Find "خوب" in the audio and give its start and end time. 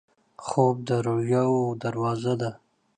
0.45-0.75